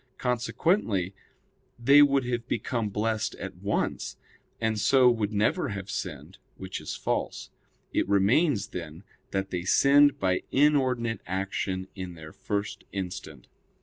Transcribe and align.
Consequently 0.17 1.13
they 1.77 2.01
would 2.01 2.25
have 2.25 2.47
become 2.47 2.89
blessed 2.89 3.35
at 3.35 3.57
once; 3.57 4.17
and 4.59 4.79
so 4.79 5.11
would 5.11 5.31
never 5.31 5.69
have 5.69 5.91
sinned, 5.91 6.39
which 6.57 6.81
is 6.81 6.95
false. 6.95 7.51
It 7.93 8.09
remains, 8.09 8.69
then, 8.69 9.03
that 9.29 9.51
they 9.51 9.61
sinned 9.61 10.19
by 10.19 10.41
inordinate 10.51 11.21
action 11.27 11.87
in 11.93 12.15
their 12.15 12.33
first 12.33 12.83
instant. 12.91 13.45